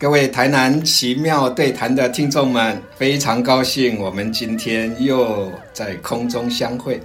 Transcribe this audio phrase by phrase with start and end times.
[0.00, 7.00] 各位台南奇妙对谈的听众们，非常高兴我们今天又在空中相会。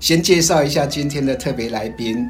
[0.00, 2.28] 先介绍一下今天的特别来宾，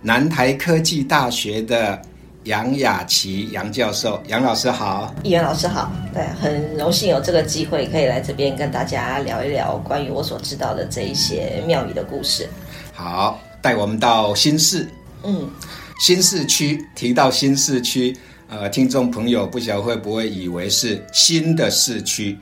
[0.00, 2.00] 南台科技大学的
[2.44, 5.14] 杨雅琪杨教授，杨老师好。
[5.22, 12.48] 议员老师好，对，很荣幸有这个机会可以来这边跟大家聊一聊关于我所知道的这一些庙宇的故事。
[12.94, 14.88] 好，带我们到新市，
[15.24, 15.46] 嗯，
[16.00, 16.82] 新市区。
[16.94, 18.16] 提到新市区，
[18.50, 22.36] 呃，听众朋友不晓得会不会以为是新的市区，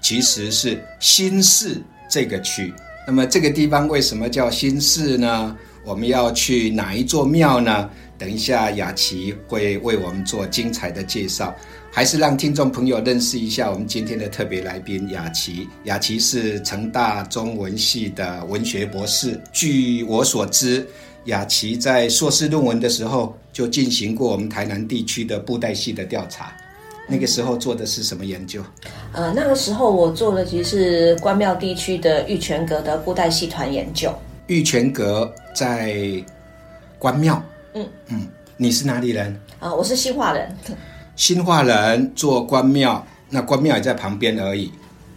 [0.00, 2.72] 其实是新市这个区。
[3.04, 5.56] 那么这个地方为什么叫新市呢？
[5.84, 7.90] 我们要去哪一座庙呢？
[8.16, 11.52] 等一下雅琪会为我们做精彩的介绍。
[11.90, 15.66] 还是让听众朋友认识一下我们今天的特别来宾雅琪。
[15.82, 19.40] 雅琪是成大中文系的文学博士。
[19.50, 20.86] 据我所知，
[21.24, 26.52] 雅琪在硕士论文的时候就进行过我们台南地区的布袋戏的调查。
[27.06, 28.62] 那个时候做的是什么研究？
[29.12, 34.14] 呃，那个时候我做的其实是关庙地区的玉泉阁的布袋戏团研究。
[34.46, 36.24] 玉泉阁在
[36.98, 37.42] 关庙。
[37.74, 39.40] 嗯嗯，你是哪里人？
[39.58, 40.56] 啊、我是新化人。
[41.16, 44.72] 新化人做关庙，那关庙也在旁边而已。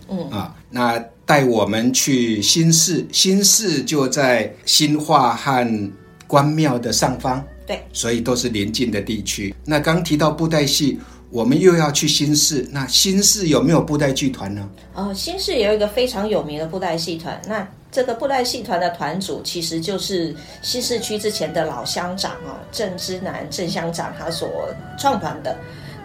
[0.10, 5.94] 嗯啊，那带我们去新市，新市就在新化和
[6.28, 9.54] 关庙的上方，对，所以都是邻近的地区。
[9.66, 11.00] 那刚提到布袋戏，
[11.30, 14.70] 我们又要去新市，那新市有没有布袋剧团呢？
[14.94, 25.56] 哦，新市有一个非常有名的布袋戏团，那这个布袋戏团的团主其实就是新市区之前的老乡长哦，郑之南郑乡长他所创团的。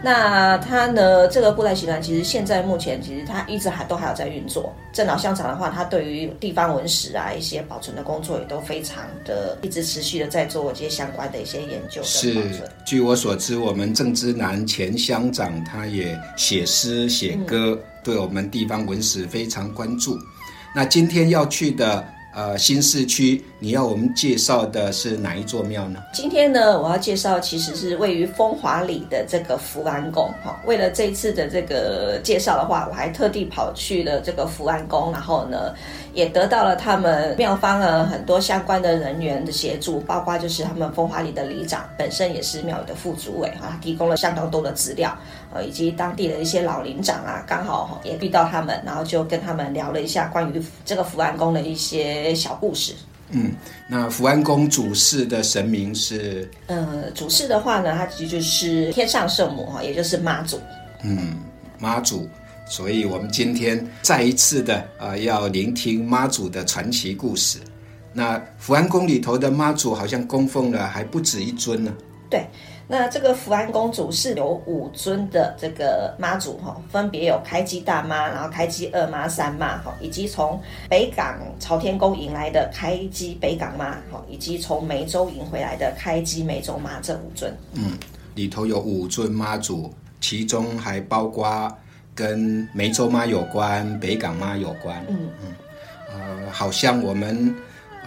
[0.00, 4.72] 那他呢，这个布袋戏团其实现在目前其实他一直还都还有在运作。
[4.92, 12.34] 郑老乡长的话，他对于地方文史啊一些保存的工作也都非常的一直持续的在做这些相关的一些研究是
[12.86, 20.16] 据我所知，我们郑之南前乡长他也写诗写歌，对我们地方文史非常关注。
[20.74, 22.06] 那今天要去的
[22.38, 26.00] 呃新市区，你要我们介绍的是哪一座庙呢？
[26.12, 30.32] 今天呢，我要介绍其实是位于风华里的这个福安宫。
[30.44, 35.74] 哈，为了这次的这个介绍的话，我还特地跑去了这个福安宫，然后呢，
[36.12, 45.16] 也得到了他们庙方呢很多相关的人员的协助，包括就是他们风华里的里长本身也是庙宇的副主委哈，他提供了相当多的资料，
[45.52, 52.94] 呃，以及当地的一些老林长啊，刚好也遇到他们，然后就跟他们聊了一下关于这个福安宫的一些小故事。
[53.30, 53.52] 嗯，
[53.86, 60.58] 那福安宫主事的神明是呃，主事的话呢，它其实就是天上圣母哈，也就是妈祖。
[61.02, 61.36] 嗯
[61.78, 62.28] 妈祖，
[62.68, 67.58] 所以我们今天再一次的呃要聆听妈祖的传奇故事。
[68.12, 71.92] 那福安宫里头的妈祖好像供奉了还不止一尊呢。
[72.30, 72.46] 对，
[72.86, 87.56] 那这个福安公主是有五尊的这个妈祖哈，分别有开基大妈，然后开基二妈、三妈哈，以及从北港朝天宫迎来的开基北港妈哈，以及从梅州迎回来的开基梅州妈这五尊。
[87.72, 87.92] 嗯
[88.34, 89.90] 里头有五尊妈祖，
[90.20, 91.74] 其中还包括
[92.18, 95.00] 跟梅州妈有关、北港妈有关。
[95.08, 95.30] 嗯
[96.12, 97.54] 呃，好像我们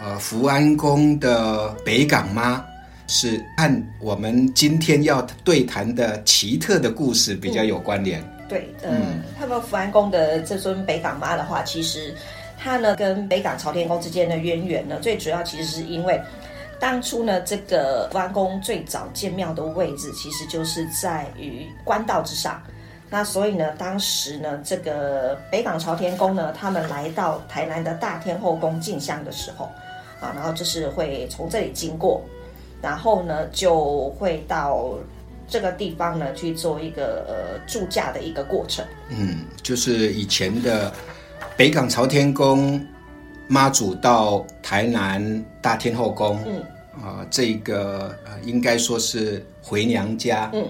[0.02, 2.62] 呃福安宫的北港妈
[3.08, 8.22] 是按我们今天要对谈的奇特的故事比较有关联。
[8.50, 12.14] 对，嗯，他们福安宫的这尊北港妈的话，其实
[12.58, 16.20] 它呢跟北港朝天宫之间的渊源呢，最主要其实是因为
[16.82, 22.62] 当初呢，这个福安宫最早建庙的位置其实就是在于官道之上。
[23.14, 29.66] 那所以呢，当时呢，这个北港朝天宫呢，他们来到台南的大天后宫进香的时候，
[30.22, 32.24] 啊，然后就是会从这里经过，
[32.82, 34.98] 然后呢，就会到
[35.46, 38.86] 这个地方呢去做一个呃住驾的一个过程。
[39.10, 40.90] 嗯，就是以前的
[41.58, 42.82] 北港朝天宫
[43.50, 46.64] 妈祖到台南大天后宫，嗯
[47.04, 50.66] 啊、这个呃应该说是回娘家，嗯，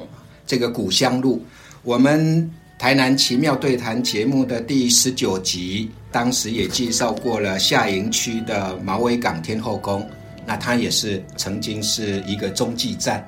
[0.47, 1.39] 这个古香路，
[1.83, 10.07] 我们台南奇妙对谈节目的第十九集，当时也介绍过了下营区的毛尾港天后宫，
[10.45, 13.27] 那它也是曾经是一个中继站。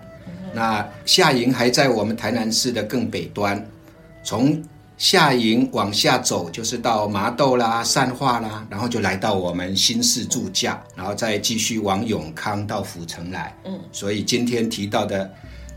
[0.53, 3.63] 那下营还在我们台南市的更北端，
[4.23, 4.61] 从
[4.99, 13.51] 下营往下走就是到麻豆啦、善化啦，然后就来到我们新市住驾，然后再继续往永康到府城来。
[13.65, 15.27] 嗯，所以今天提到的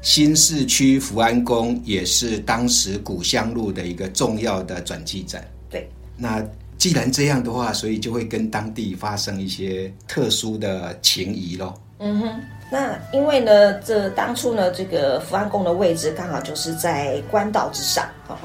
[0.02, 5.44] 新市区福安宫也是当时古香路的一个重要的转机站。
[5.68, 6.44] 对，那
[6.78, 11.74] 既然这样的话，所以就会跟当地发生一些特殊的情谊咯。
[11.98, 12.40] 嗯哼，
[12.70, 18.38] 那因为呢，这当初呢，这个福安宫的位置刚好就是在官道之上，哈。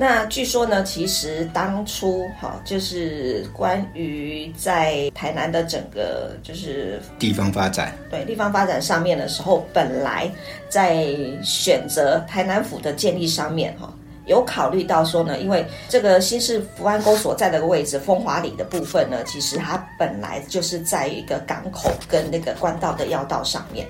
[0.00, 10.26] 那据说呢，其实当初哈，就是关于在台南的整个就是地方发展，对地方发展上面的时候，本来
[10.70, 11.04] 在
[11.44, 13.92] 选择台南府的建立上面哈，
[14.24, 23.86] 有考虑到说呢，因为这个新市福安宫所在的位置风华里的部分呢，其实它本来就是在一个港口跟那个官道的要道上面，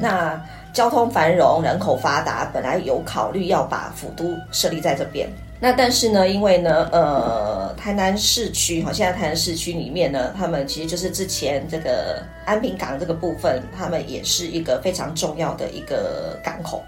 [0.00, 0.40] 那。
[0.72, 5.28] 交通繁荣，人口发达，本来有考虑要把府都设立在这边。
[5.60, 16.82] 那但是呢，因为呢，呃，台南市区哈，现在台南市区里面呢，他们其实就是之前这个安平港这个部分，他们也是一个非常重要的一个港口。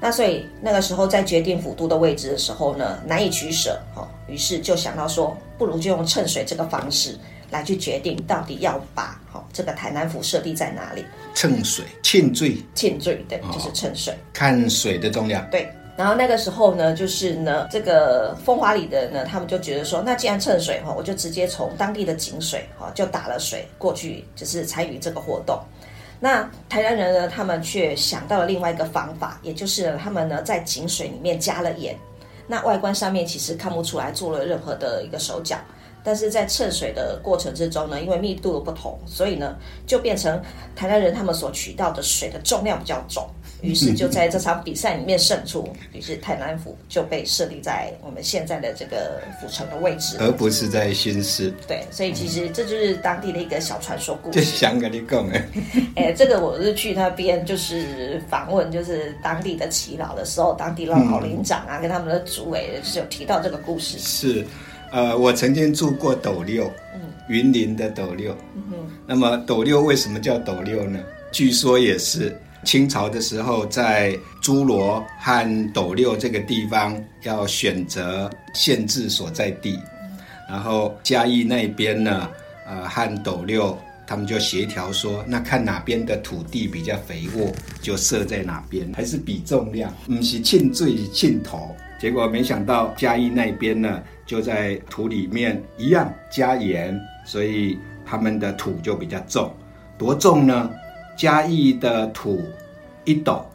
[0.00, 7.18] 那所以那个时候在决定府都的位置的时候呢，难以取舍哈，于是就想到说，不如就用趁水这个方式。
[7.48, 11.04] 来去决定到底要把好这个台南府设立在哪里？
[11.36, 15.46] 趁水，庆罪，庆罪，对，就是称水，看水的重量。
[15.50, 25.60] 对，然后那个时候呢，就是呢，这个风华里的人呢，他们就觉得说，那既然趁水哈，我就直接从当地的井水哈，就打了水过去，就是参与这个活动。
[26.18, 31.94] 那台南人呢，他们却想到了另外一个方法，也就是他们呢在井水里面加了盐，
[32.46, 35.58] 那外观上面其实看不出来做了任何的一个手脚。
[36.06, 39.56] 但是在测水的过程之中呢，因为密度的不同，所以呢
[39.88, 40.40] 就变成
[40.76, 43.28] 台南人他们所取到的水的重量比较重，
[43.60, 51.52] 于是就在这场比赛里面胜出，于是台南府就被设立在我们现在的这个府城的位置，而不是在新市。
[51.66, 54.38] 对，所以其实这就是当地的一个小传说故事。
[54.38, 55.48] 就想跟你讲哎，
[55.96, 63.98] 哎，这个我是去那边就是访问，就是当地的耆老的时候，当地的老林长啊，跟他们的主委就是有提到这个故事。
[63.98, 64.46] 是。
[64.92, 68.72] 呃，我曾经住过斗六，嗯，云林的斗六，嗯，
[69.06, 71.00] 那么斗六为什么叫斗六呢？
[71.32, 72.34] 据说也是
[72.64, 79.78] 清朝的时候，在诸罗和斗六这个地方要选择县治所在地，
[80.48, 82.30] 然后嘉义那边呢，
[82.66, 91.74] 呃，和斗六他们就协调说，那看哪边的土地比较肥沃，就设在哪边，还是比重量，不是庆最庆头。
[91.98, 94.00] 结果没想到嘉义那边呢。
[94.26, 99.50] 就在土里面一样加盐，所以他们的土就比较重。
[99.96, 100.70] 多重呢？
[101.16, 102.42] 嘉义的土
[103.04, 103.46] 一斗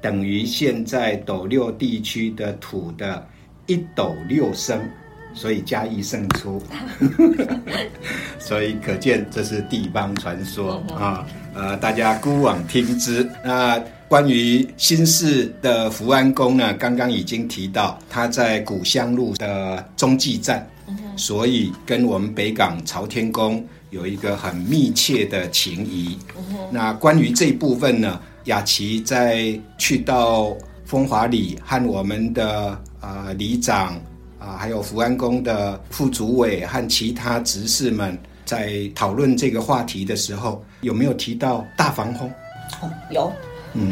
[0.00, 3.24] 等于现在斗六地区的土的
[3.66, 4.80] 一斗六升，
[5.34, 6.60] 所以嘉义胜出。
[8.40, 11.24] 所以可见这是地方传说啊！
[11.54, 13.28] 呃，大家姑妄听之。
[13.44, 13.80] 那。
[14.14, 20.64] 关于新市的福安宫呢，刚刚已经提到，它在古香路的中继站，
[21.16, 26.16] 所以跟我们北港朝天宫有一个很密切的情谊。
[26.70, 34.00] 那关于这一部分呢，雅琪在去到风华里和我们的呃里长
[34.38, 42.30] 啊，还有福安宫的副主委和其他执事们在讨论这个话题的时候，有没有提到大防空？
[42.80, 43.32] 哦，有。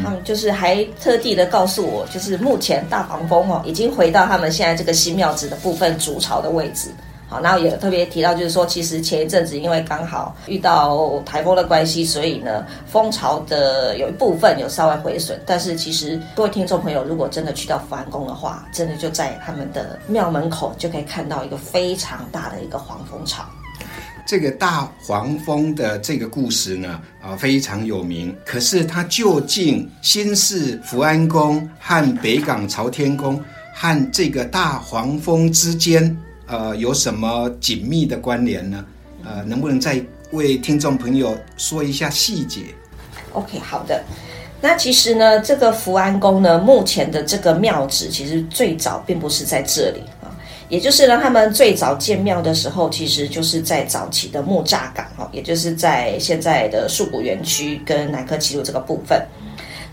[0.03, 6.89] 他们就是还特地的告诉我，就是目前大黄蜂哦，已经回到他们现在这个新庙子的部分筑巢的位置。
[7.29, 15.41] 好，然后也特别提到，就是说，其实前一阵子因为刚好遇到台风的关系，所以呢，蜂巢的有一部分有稍微毁损。
[15.45, 23.43] 但是其实各位听众朋友，如果真的去到福安宫的话，真的就在他们的庙门口就可以看到一个非常大的一个黄蜂巢。
[24.25, 28.35] 这个大黄蜂的这个故事呢，啊非常有名。
[28.45, 33.41] 可是它究竟新市福安宫和北港朝天宫
[33.73, 36.15] 和这个大黄蜂之间，
[36.47, 38.85] 呃，有什么紧密的关联呢？
[39.25, 40.01] 呃，能不能再
[40.31, 42.61] 为听众朋友说一下细节
[43.33, 44.03] ？OK，好的。
[44.61, 50.01] 那其实呢，这个福安宫呢，目前的这个庙址其实最早并不是在这里。
[50.73, 59.23] 也就是呢，他们最早建庙的时候，其实就是在早期的木栅港哦，也就是在现在的树谷园区跟南科七路这个部分。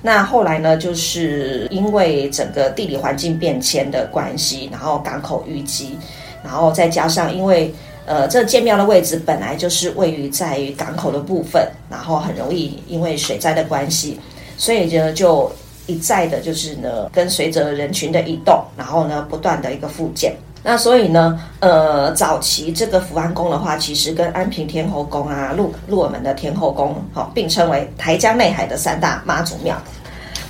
[0.01, 5.99] 那后来呢，就是因为整个地理环境变迁的关系，然后港口淤积，
[6.43, 7.71] 然后再加上因为
[8.07, 14.19] 呃，这建庙的位置本来就是位于在于港口的部分，然后很容易因为水灾的关系，
[14.57, 15.53] 所以呢就
[15.87, 20.35] 一再的就是呢跟随着人群的移动，然后呢不断的一个复建。
[20.63, 29.75] 那所以呢，呃，早期这个福安宫的话，其实跟安平天后宫啊、鹿鹿耳门的天后宫，好并称为台江内海的三大妈祖庙。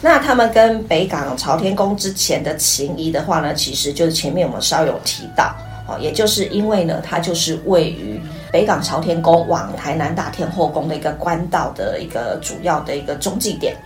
[0.03, 5.55] 那他们跟北港朝天宫之前的情谊的话呢，其实就是前面我们稍有提到，
[5.87, 13.77] 哦，也就是因为呢，它就是位于北港朝天宫往台南大天后宫的一个官道的一个主要的一个中继点。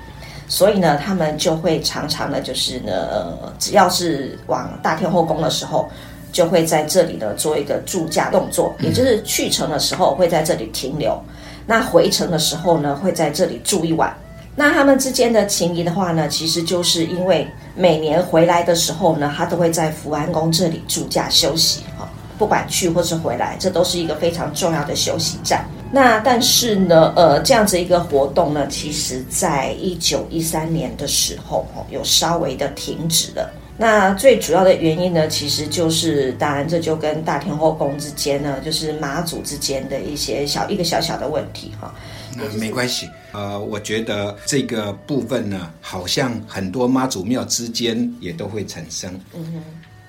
[0.46, 5.88] 所以呢，他们就会常常的，就是呢，只要是往大天后宫的时候，
[6.34, 11.16] 就会在这里呢做一个驻驾动作，也就是去程的时候会在这里停留，
[11.64, 14.12] 那回程的时候呢会在这里住一晚。
[14.56, 25.64] 那他们之间的情谊的话呢，其实就是因为每年回来的时候呢，他都会在福安宫这里住驾休息哈，不管去或是回来，这都是一个非常重要的休息站。
[25.92, 33.48] 那但是呢，呃，这样子一个活动呢，其实在一九一三年的时候，哦，有稍微的停止了。
[33.76, 41.92] 那最主要的原因呢，其实就是，当然这就跟大天后宫之间呢，就是妈祖之间的一些小一个小小的问题哈。
[42.36, 49.20] 那没关系，呃，我觉得这个部分呢，好像很多妈祖庙之间也都会产生。
[49.34, 49.62] 嗯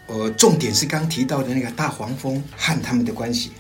[0.08, 3.52] 哼，呃，重点是刚提到的那个大黄蜂和他们的关系。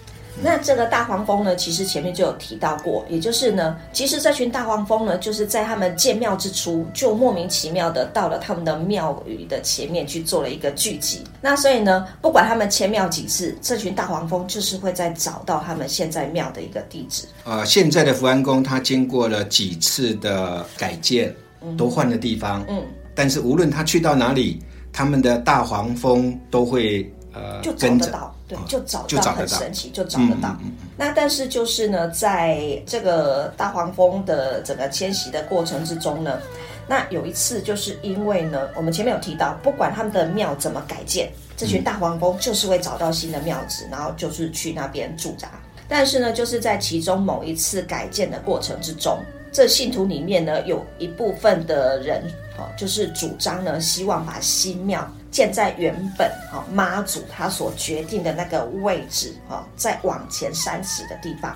[0.43, 11.23] 那这个大黄蜂呢，其实前面就有提到过，也就是呢，其实这群大黄蜂呢，就是在他们建庙之初，就莫名其妙的到了他们的庙宇的前面去做了一个聚集。
[11.41, 17.25] 那所以呢，不管他们迁庙几次，这群大黄蜂就是会在找到他们现在庙的一个地址。
[17.45, 21.33] 呃，现在的福安宫，它经过了几次的改建，
[21.77, 22.63] 都换了地方。
[22.67, 22.83] 嗯，
[23.15, 24.61] 但是无论他去到哪里，
[24.91, 27.09] 他们的大黄蜂都会。
[27.35, 30.55] 呃，就找得到，对，就找到，很神奇，就找得到。
[30.97, 36.39] 那但是就是呢，在这个大黄蜂的整个迁徙的过程之中呢，
[36.87, 45.49] 那有一次就是因为呢，我们前面有提到，不管他们的庙怎么改建，这群大黄蜂就是会找到新的庙址，然后就是去那边驻扎。
[45.87, 49.19] 但是呢，就是在其中某一次改建的过程之中，
[49.55, 52.21] 这信徒里面呢，有一部分的人，
[52.57, 55.09] 哦，就是主张呢，希望把新庙。
[55.31, 61.55] 建在原本哈妈祖他所决定的那个位置哈，再往前三尺的地方，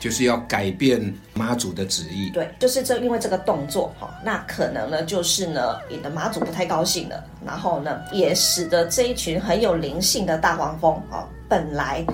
[0.00, 2.30] 就是要改变妈祖的旨意。
[2.30, 12.04] 对，就是这因为这个动作哈，那可能呢就是呢，你的妈祖不太高兴了，然后呢也使得这一群很有灵性的大黄蜂啊，本来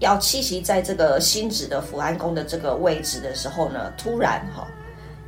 [0.00, 4.66] 要栖息在这个新址的福安宫的这个位置的时候呢，突然哈，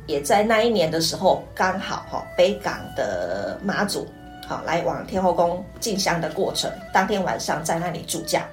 [0.09, 4.07] 也在那一年的时候刚好哈北港的妈祖。
[4.47, 8.47] 好，来往天后宫进香的过程，当天晚上在那里住驾。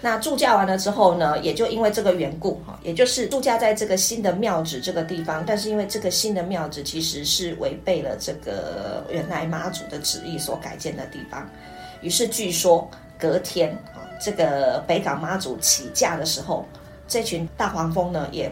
[0.00, 11.50] 那住驾完了之后呢，也就因为这个缘故，哈，也就是住驾在这个新的庙址这个地方，但是因为这个新的庙址其实是违背了这个原来妈祖的旨意所改建的地方，
[12.00, 16.64] 于是据说隔天啊，这个北港妈祖起驾的时候，
[17.08, 18.48] 这群大黄蜂呢，也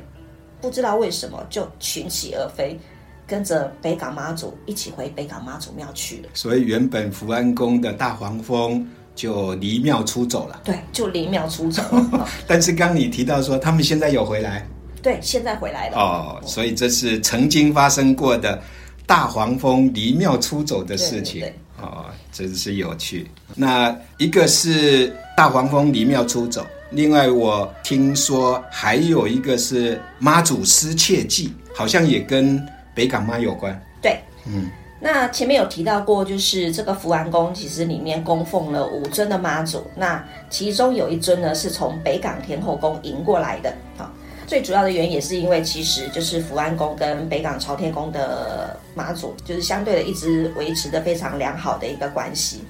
[0.63, 2.79] 不知道为什么就群起而飞。
[3.25, 10.61] 跟着北港妈祖一起回北港妈祖庙去了，所以原本福安宫的大黄蜂就离庙出走了。
[10.65, 11.83] 对，就离庙出走。
[12.47, 14.67] 但是刚你提到说他们现在有回来，
[15.01, 15.97] 对，现在回来了。
[15.97, 18.61] 哦，所以这是曾经发生过的
[19.07, 21.51] 大黄蜂离庙出走的事情。
[21.81, 23.31] 哦，真是有趣。
[23.55, 32.65] 那一个是大黄蜂离庙出走，另外我听说还有一个是妈祖失窃记，好像也跟。
[32.95, 34.69] 北港妈有关，对，嗯，
[35.01, 44.13] 那前面有提到过，就是这个福安宫其实里面供奉了五尊的妈祖，那其中有一尊呢是从北港天后宫迎过来的，好，
[44.47, 52.63] 最主要的原因也是因为其实就是福安宫跟北港朝天宫的妈祖就是相对的一直维持的非常良好的一个关系，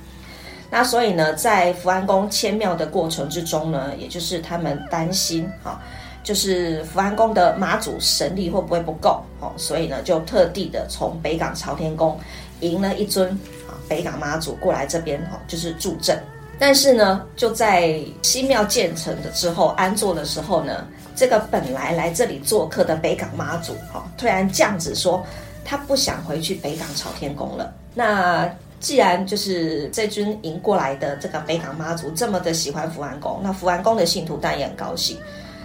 [0.72, 5.78] 那所以呢，在福安宫迁庙的过程之中呢，也就是他们担心，哈。
[6.24, 9.52] 就是福安宫的妈祖神力会不会不够哦？
[9.56, 12.18] 所以呢，就特地的从北港朝天宫
[12.60, 13.28] 迎了一尊
[13.68, 16.16] 啊北港妈祖过来这边哈，就是助阵。
[16.60, 20.86] 但是呢，就在新庙建成的之后安坐的时候呢，
[21.16, 25.22] 这个本来来这里做客的北港妈祖哈，突然降旨说
[25.64, 27.74] 他不想回去北港朝天宫了。
[27.94, 28.48] 那
[28.82, 35.16] 既然就是这尊迎过来的这个北港妈祖这么的喜欢福安宫，那福安宫的信徒当然也很高兴。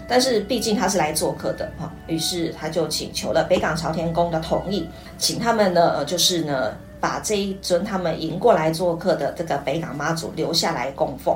[0.07, 11.35] 但是毕竟他是来做客的哈，于是他就请求了北港朝天宫的同意，请他们呢，就是呢，把这一尊他们迎过来做客的这个北港妈祖留下来供奉。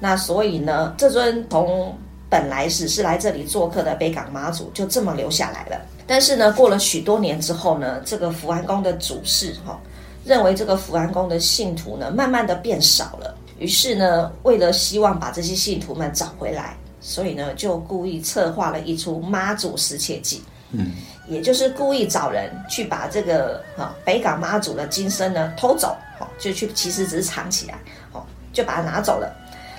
[0.00, 1.96] 那所以呢，这尊从
[2.28, 5.80] 本来只是来这里做客的北港妈祖就这么留下来了。
[6.04, 9.80] 但是呢，过了许多年之后呢，这个福安宫的主事哈，
[10.26, 16.76] 认为这个福安宫的信徒呢，慢慢的变少了，于是呢，为了希望把这些信徒们找回来。
[16.98, 20.42] 所以呢，就故意策划了一出妈祖失窃记，
[20.72, 20.90] 嗯，
[21.28, 27.78] 也就是故意找人去把这个哈北港妈祖的金身呢偷走，好，就去其实只是藏起来，
[28.10, 29.32] 好，就把它拿走了。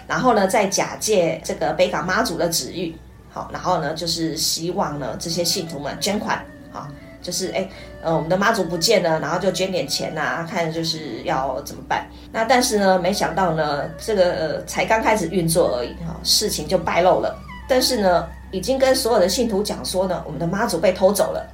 [0.07, 2.95] 然后呢，再假借这个北港妈祖的旨意，
[3.29, 6.87] 好，然后呢，就是希望呢这些信徒们捐款，好，
[7.21, 7.67] 就是哎，
[8.03, 12.07] 呃，我们的妈祖不见了，然后就捐点钱呐，看就是要怎么办。
[12.31, 17.35] 那但是呢，没想到呢，这个才刚开始运作而已，哈，事情就败露了。
[17.67, 21.45] 但是呢，已经跟所有的信徒讲说呢，我们的妈祖被偷走了。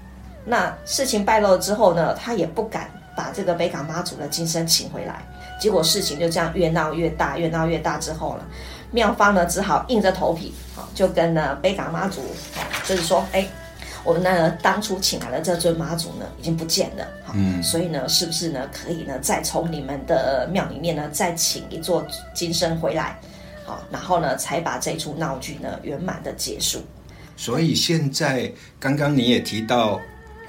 [0.46, 5.24] 那事情败露之后呢，他也不敢把这个北港妈祖的金身请回来。
[5.60, 8.46] 结果事情就这样越闹越大，越闹越大之后了，
[8.92, 12.22] 庙方呢只好硬着头皮，好就跟呢北港妈祖，
[12.54, 13.48] 好就是说，哎，
[14.04, 23.20] 我们呢当初请来的这尊妈祖呢已经不见了，好，所以呢是不是呢可以呢再从你们的庙里面呢再请一座金身回来，
[23.66, 26.80] 好，然后呢才把这出闹剧呢圆满的结束。
[27.38, 30.00] 所以现在刚刚你也提到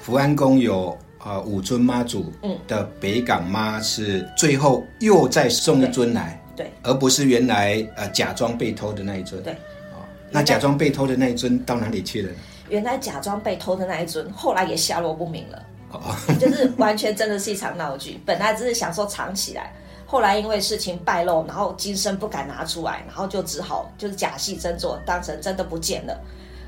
[0.01, 0.97] 福安宫有。
[1.17, 2.31] 啊，五尊妈祖
[2.67, 9.53] 的北港妈是最后又再送一尊来，对，而不是原来呃假装被偷的那一尊，对，
[9.91, 12.29] 哦，那假装被偷的那一尊到哪里去了？
[12.69, 15.99] 原来假装被偷的那一尊后来也下落不明了，哦，
[16.39, 18.19] 就是完全真的是一场闹剧。
[18.25, 19.73] 本来只是想说藏起来，
[20.05, 26.19] 后来因为事情败露，然后金身不敢拿出来，然后就只好就是假戏真做，当成真的不见了。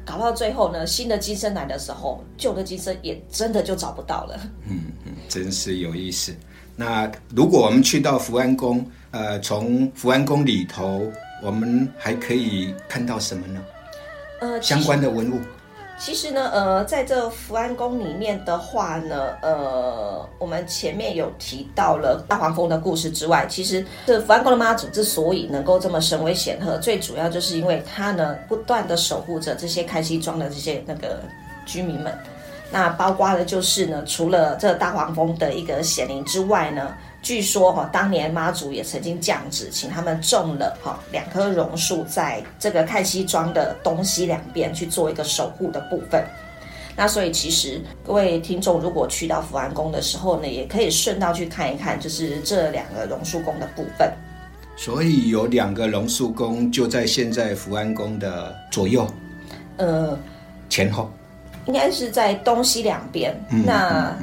[0.06, 4.40] 搞到最后呢，新的金身来的时候，旧的金身也真的就找不到了。
[4.70, 6.34] 嗯嗯，真是有意思。
[6.78, 11.02] 那如果我们去到福安宫，呃，从福安宫里头，
[11.44, 13.62] 我们还可以看到什么呢？
[14.40, 15.40] 呃，相关的文物。
[16.00, 31.20] 其实呢，呃，在这福安宫里面的话呢，呃，我们前面有提到了大黄蜂的故事之外，其实这福安宫的妈祖之所以能够这么神威显赫，最主要就是因为他呢不断的守护着这些开西庄的这些那个
[31.66, 32.18] 居民们。
[32.70, 36.96] 那包括的就是呢，除了这大黄蜂的一个显灵之外呢。
[37.28, 46.24] 据说哈，当年妈祖也曾经降旨，请他们种了哈两棵榕树，在这个看西庄的东西两边去做一个守护的部分。
[46.96, 54.10] 那所以其实各位听众如果去到福安宫的时候呢，也可以顺道去看一看，就是这两个榕树宫的部分。
[54.78, 59.06] 所以有两个榕树宫就在现在福安宫的左右，
[59.76, 60.18] 呃，
[60.70, 61.12] 前后，
[61.66, 63.38] 应该是在东西两边。
[63.66, 64.18] 那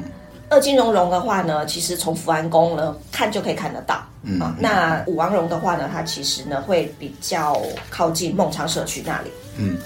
[0.47, 4.03] 二金融融的话呢，其实从福安宫呢看就可以看得到。
[4.21, 9.31] 嗯，那武王荣的话呢，它其实呢会比较靠近孟昌社区那里。
[9.57, 9.77] 嗯，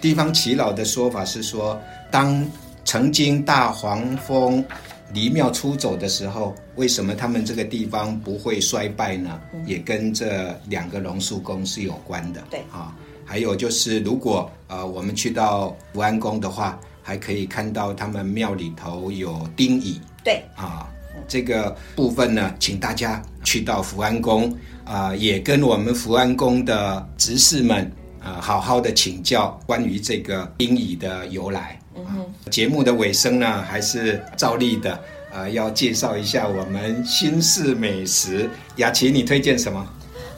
[0.00, 1.78] 地方耆老的说法是说，
[2.10, 2.44] 当
[2.84, 4.64] 曾经大黄蜂
[5.12, 9.38] 离庙出走的时候，为什么他们这个地方不会衰败呢？
[9.66, 12.42] 也跟这两个榕树宫是有关的。
[12.50, 16.78] 对啊，还有就是，如果呃我们去到福安宫的话。
[17.02, 20.86] 还可以看到他们庙里头有丁乙，对啊，
[21.26, 27.90] 这个部分呢，请大家去到福安宫啊，也跟我们福安宫的执事们
[28.22, 31.78] 啊，好好的请教关于这个丁乙的由来。
[31.96, 35.00] 嗯哼，节目的尾声呢，还是照例的
[35.32, 38.48] 呃，要介绍一下我们新式美食。
[38.76, 39.84] 雅琪，你推荐什么？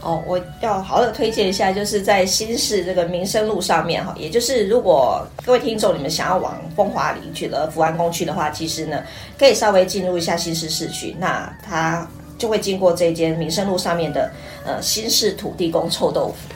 [0.03, 9.01] 哦，我要好好的推荐一下，就是在新市这个民生路上面哈，也就是如果各位听众你们想要往风华里去的福安宫去的话，其实呢
[9.38, 14.29] 可以稍微进入一下新市市区，那它就会经过这间民生路上面的
[14.67, 16.53] 呃新市土地公臭豆腐。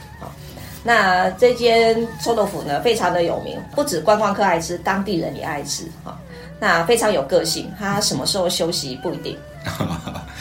[0.83, 5.83] 那这间臭豆腐呢非常的有名，不止观光客爱吃，当地人也爱吃。
[6.03, 6.17] 哈，
[6.59, 9.37] 那非常有个性，它什么时候休息不一定，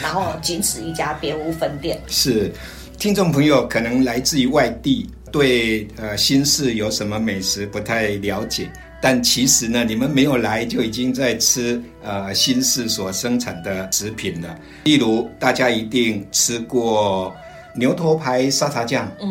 [0.00, 2.00] 然后仅此一家，别无分店。
[2.08, 2.52] 是。
[2.98, 8.70] 听众朋友可能来自于外地，对呃新市有什么美食不太了解，
[9.02, 14.58] 但其实呢，你们没有来就已经在吃呃新市所生产的食品了。
[14.84, 17.34] 例如，大家一定吃过
[17.74, 19.30] 牛头牌沙茶酱，嗯，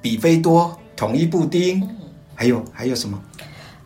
[0.00, 1.86] 比菲多统一布丁，
[2.36, 3.20] 还有还有什么？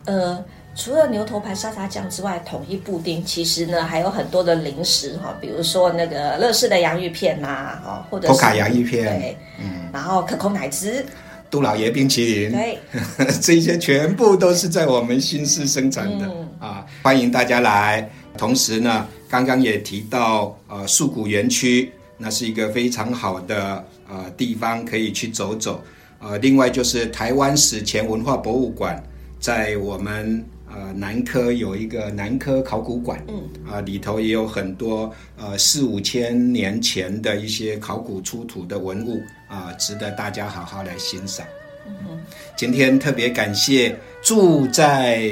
[0.05, 0.45] 呃。
[0.77, 11.03] 除了牛头牌沙茶酱之外，统一布丁其实呢还有很多的零食哈，比如说那个乐事的洋芋片呐，哈，或者是卡洋芋片，对，嗯，然后可口奶汁，
[11.49, 12.77] 杜老爷冰淇淋，对，
[13.41, 18.07] 这些全部都是在我们新市生产的啊，欢迎大家来。
[18.37, 25.83] 同时呢，刚刚也提到呃树谷园区，那是一个非常好的呃地方可以去走走。
[26.19, 29.03] 呃，另外就是台湾史前文化博物馆，
[29.39, 30.45] 在我们。
[30.69, 41.45] 呃，南科有一个南科考古馆，嗯，啊，里头也有很多呃四五千年前的一些考古出土的文物啊，值得大家好好来欣赏。
[41.85, 42.19] 嗯，
[42.55, 45.31] 今天特别感谢住在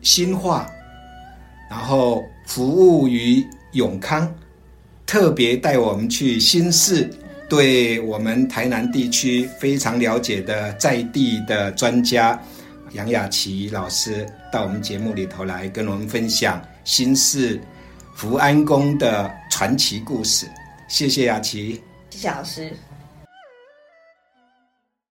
[0.00, 0.68] 新化，
[1.70, 4.34] 然后服务于永康，
[5.06, 7.08] 特别带我们去新市
[7.48, 12.40] 对我们台南地区非常了解的在地的专家
[12.92, 17.60] 杨雅琪老师到我们节目里头来跟我们分享新式
[18.14, 20.46] 福安宫的传奇故事。
[20.88, 21.82] 谢谢雅琪。
[22.10, 22.72] 谢谢老师。